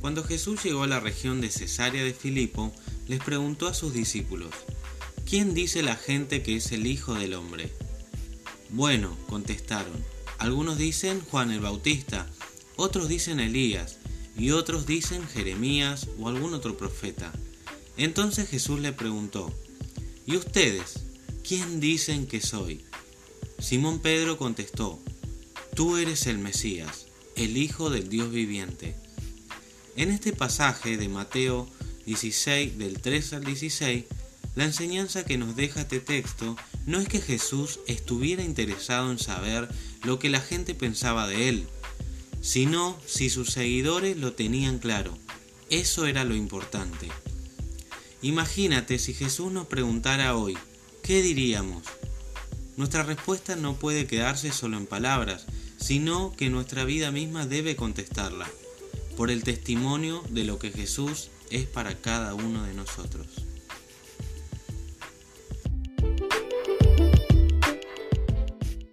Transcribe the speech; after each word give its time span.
Cuando 0.00 0.24
Jesús 0.24 0.62
llegó 0.62 0.82
a 0.82 0.86
la 0.86 1.00
región 1.00 1.40
de 1.40 1.50
Cesarea 1.50 2.02
de 2.02 2.14
Filipo, 2.14 2.72
les 3.06 3.22
preguntó 3.22 3.68
a 3.68 3.74
sus 3.74 3.92
discípulos, 3.92 4.50
¿quién 5.28 5.52
dice 5.52 5.82
la 5.82 5.96
gente 5.96 6.42
que 6.42 6.56
es 6.56 6.72
el 6.72 6.86
Hijo 6.86 7.14
del 7.14 7.34
Hombre? 7.34 7.70
Bueno, 8.70 9.16
contestaron, 9.28 9.92
algunos 10.38 10.78
dicen 10.78 11.20
Juan 11.20 11.50
el 11.50 11.60
Bautista, 11.60 12.26
otros 12.76 13.08
dicen 13.08 13.40
Elías, 13.40 13.98
y 14.38 14.52
otros 14.52 14.86
dicen 14.86 15.26
Jeremías 15.28 16.08
o 16.18 16.28
algún 16.28 16.54
otro 16.54 16.78
profeta. 16.78 17.30
Entonces 17.98 18.48
Jesús 18.48 18.80
le 18.80 18.92
preguntó, 18.92 19.52
¿y 20.24 20.36
ustedes? 20.36 21.00
¿Quién 21.46 21.78
dicen 21.80 22.26
que 22.26 22.40
soy? 22.40 22.84
Simón 23.58 23.98
Pedro 23.98 24.38
contestó, 24.38 24.98
Tú 25.74 25.98
eres 25.98 26.26
el 26.26 26.38
Mesías, 26.38 27.06
el 27.36 27.58
Hijo 27.58 27.90
del 27.90 28.08
Dios 28.08 28.30
viviente. 28.30 28.96
En 30.00 30.10
este 30.10 30.32
pasaje 30.32 30.96
de 30.96 31.10
Mateo 31.10 31.68
16, 32.06 32.78
del 32.78 33.02
3 33.02 33.34
al 33.34 33.44
16, 33.44 34.06
la 34.54 34.64
enseñanza 34.64 35.26
que 35.26 35.36
nos 35.36 35.56
deja 35.56 35.82
este 35.82 36.00
texto 36.00 36.56
no 36.86 37.00
es 37.00 37.06
que 37.06 37.20
Jesús 37.20 37.80
estuviera 37.86 38.42
interesado 38.42 39.10
en 39.10 39.18
saber 39.18 39.68
lo 40.02 40.18
que 40.18 40.30
la 40.30 40.40
gente 40.40 40.74
pensaba 40.74 41.28
de 41.28 41.50
él, 41.50 41.66
sino 42.40 42.98
si 43.04 43.28
sus 43.28 43.50
seguidores 43.50 44.16
lo 44.16 44.32
tenían 44.32 44.78
claro. 44.78 45.18
Eso 45.68 46.06
era 46.06 46.24
lo 46.24 46.34
importante. 46.34 47.06
Imagínate 48.22 48.98
si 48.98 49.12
Jesús 49.12 49.52
nos 49.52 49.66
preguntara 49.66 50.34
hoy, 50.34 50.56
¿qué 51.02 51.20
diríamos? 51.20 51.82
Nuestra 52.78 53.02
respuesta 53.02 53.54
no 53.54 53.74
puede 53.74 54.06
quedarse 54.06 54.50
solo 54.50 54.78
en 54.78 54.86
palabras, 54.86 55.44
sino 55.78 56.34
que 56.34 56.48
nuestra 56.48 56.84
vida 56.84 57.10
misma 57.10 57.46
debe 57.46 57.76
contestarla, 57.76 58.48
por 59.16 59.30
el 59.30 59.42
testimonio 59.42 60.22
de 60.30 60.44
lo 60.44 60.58
que 60.58 60.70
Jesús 60.70 61.28
es 61.50 61.66
para 61.66 61.96
cada 62.00 62.34
uno 62.34 62.64
de 62.64 62.74
nosotros. 62.74 63.26